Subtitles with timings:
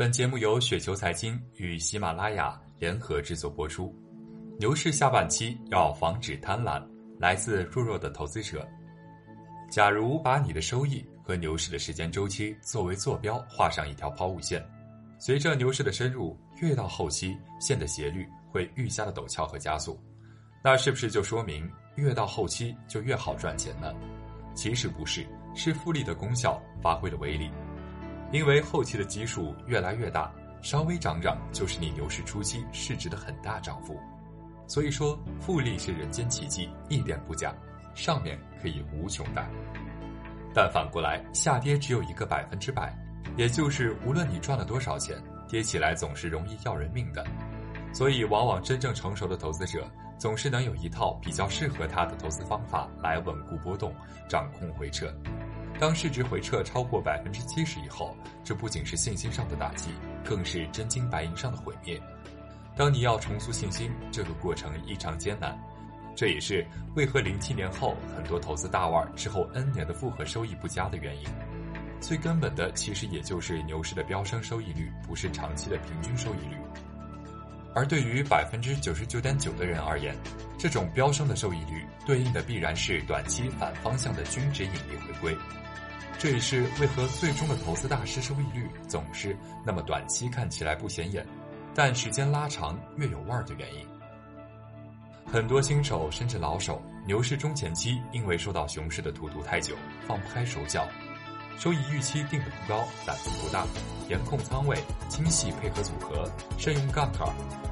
[0.00, 3.94] 本节目由雪球财经与喜马拉雅联合制作播出。
[4.58, 6.82] 牛市下半期要防止贪婪，
[7.18, 8.66] 来自弱弱的投资者。
[9.70, 14.66] 假如把你的收益和牛市的时间周期作为坐标，画上一条抛物线，
[15.18, 20.02] 随着牛市的深入，越到后期，线的斜率会愈加的陡峭和加速。
[20.64, 23.94] 那是不是就说明越到后期就越好赚钱呢？
[24.54, 27.50] 其实不是，是复利的功效发挥了威力。
[28.32, 33.98] 因为后期的基数越来越大，稍微涨涨就是你牛市初期市值的很大涨幅，
[34.66, 37.54] 所以说复利是人间奇迹，一点不假，
[37.94, 39.48] 上面可以无穷大。
[40.54, 42.96] 但反过来，下跌只有一个百分之百，
[43.36, 45.16] 也就是无论你赚了多少钱，
[45.48, 47.24] 跌起来总是容易要人命的。
[47.92, 53.92] 所以，往往真正成熟的投资者总是能有一套比较适合他的投资方法来稳固波动，
[54.28, 55.12] 掌控回撤。
[55.80, 59.88] 当市值回撤超过百分之七十以后，这不仅是信心上的打击，
[60.22, 61.98] 更是真金白银上的毁灭。
[62.76, 65.58] 当你要重塑信心，这个过程异常艰难。
[66.14, 71.26] 这也是为何零七年后很多投资大腕之后 N 年的复合收益不佳的原因。
[71.98, 76.56] 最根本的其实也就是牛市的飙升收益率不是长期的平均收益率。
[77.74, 80.14] 而对于百分之九十九点九的人而言，
[80.58, 85.36] 这种飙升的收益率对应的必然是短期反方向的均值引力回归。
[86.20, 91.26] 这也是为何最终的投资大师收益率总是那么短期看起来不显眼，
[91.74, 93.86] 但时间拉长越有味儿的原因。
[95.24, 99.74] 很多新手甚至老手，牛市中前期因为受到熊市的荼毒太久，
[100.06, 100.86] 放不开手脚，
[101.58, 103.66] 收益预期定的不高，胆子不大，
[104.10, 104.76] 严控仓位，
[105.08, 107.26] 精细配合组合，慎用杠杆。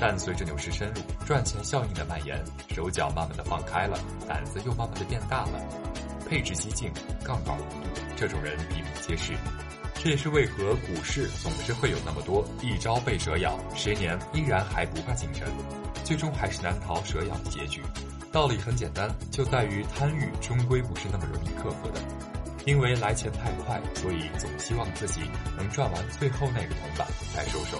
[0.00, 5.60] 但随着牛市深入，赚钱效应的蔓延，手脚慢慢的放开了，胆子又慢慢的变大了，
[6.30, 6.88] 配置激进，
[7.24, 8.00] 杠杆无度。
[8.16, 9.32] 这种人比比皆是，
[9.94, 15.44] 这也是为何股市总是会有那么多一朝被蛇咬，十年依然还不怕井绳，
[16.04, 17.82] 最终还是难逃蛇咬的结局。
[18.30, 22.00] 道理很简单，就在于贪欲终归不是那么容易克服的，
[22.64, 25.22] 因为来钱太快，所以总希望自己
[25.56, 27.76] 能赚完最后那个铜板再收手。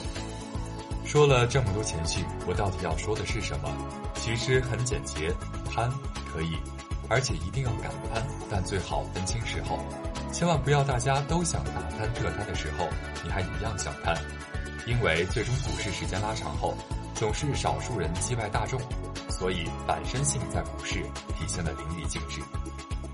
[1.07, 3.73] 说了这么多情绪，我到底要说的是什么？
[4.17, 5.33] 其实很简洁，
[5.73, 5.89] 贪
[6.33, 6.57] 可以，
[7.11, 9.81] 而且一定要敢贪，但最好分清时候。
[10.33, 12.87] 千万不要大家都想大贪特贪的时候，
[13.25, 14.17] 你还一样想贪，
[14.87, 16.73] 因为最终股市时间拉长后，
[17.13, 18.81] 总是少数人击败大众，
[19.29, 21.03] 所以反身性在股市
[21.37, 22.41] 体现的淋漓尽致。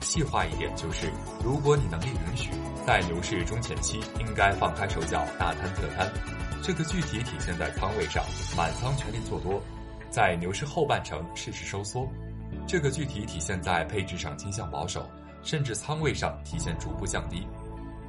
[0.03, 1.11] 细化一点就是，
[1.43, 2.51] 如果你能力允许，
[2.87, 6.13] 在牛市中前期应该放开手脚大贪特贪，
[6.63, 8.23] 这个具体体现在仓位上，
[8.57, 9.59] 满仓全力做多；
[10.11, 12.07] 在牛市后半程适时收缩，
[12.66, 15.09] 这个具体体现在配置上倾向保守。
[15.43, 17.47] 甚至仓位上体现逐步降低，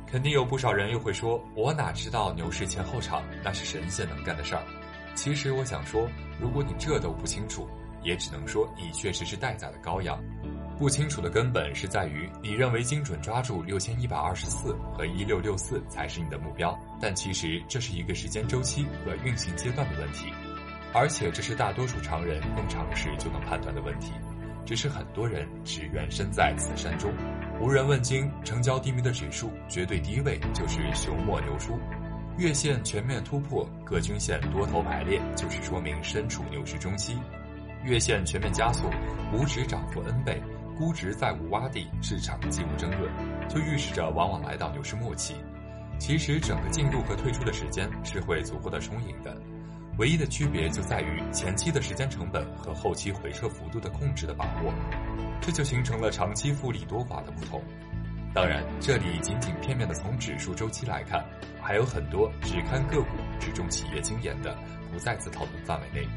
[0.07, 4.63] 肯定有不少人又会说：“我哪知道牛市前后场那是神仙能干的事儿。”
[5.13, 6.09] 其实我想说，
[6.41, 7.69] 如果你这都不清楚，
[8.01, 10.19] 也只能说你确实是待宰的羔羊。
[10.79, 20.33] 不清楚的根本是在于你认为精准抓住六千一百二十四和一六六四才是你的目标，但其实这是一个时间周期和运行阶段的问题，
[20.91, 24.11] 而且这是大多数常人用常识就能判断的问题。
[24.67, 27.09] 只是很多人只缘身在此山中，
[27.61, 28.29] 无人问津。
[28.43, 31.79] 成交低迷的指数绝对低位就是熊末牛出，
[32.37, 37.17] 月线全面突破，各均线多头排列，就是说明身处牛市中期。
[37.85, 38.89] 月线全面加速，
[39.31, 40.43] 股指涨幅 N 倍，
[40.77, 43.09] 估值再无洼地，市场既无争论，
[43.47, 45.33] 就预示着往往来到牛市末期。
[45.97, 49.33] 其实整个进入和退出的时间是会足够的充盈的。
[49.97, 54.71] 唯一的区别就在于前期的时间成本和后期回撤幅度的控制的把握，
[55.41, 57.63] 这就形成了长期复利多寡的不同。
[58.31, 61.25] 当然，这里仅仅片面的从指数周期来看，
[61.59, 63.09] 还有很多只看个股、
[63.39, 64.55] 只重企业经验的
[64.91, 66.07] 不在此讨论范围内。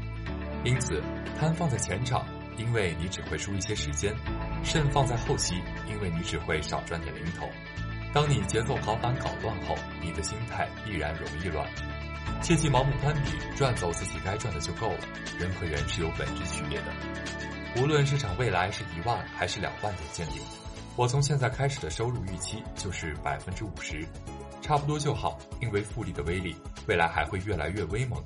[0.63, 1.01] 因此，
[1.39, 2.23] 摊放在前场，
[2.57, 4.13] 因为你只会输一些时间；
[4.63, 5.55] 慎放在后期，
[5.89, 7.49] 因为你只会少赚点零头。
[8.13, 11.67] 当你节奏跑反搞乱后，你的心态必然容易乱。
[12.41, 14.99] 切忌盲目攀比，赚走自己该赚的就够了。
[15.39, 16.85] 人和人是有本质区别的。
[17.77, 20.41] 无论市场未来是一万还是两万点见顶，
[20.95, 24.05] 我从现在开始的收入预期就是百分之五十，
[24.61, 25.37] 差不多就好。
[25.61, 26.55] 因为复利的威力，
[26.87, 28.21] 未来还会越来越威猛。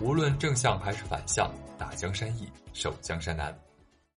[0.00, 3.65] 无论正向还是反向，打江山易，守江山难。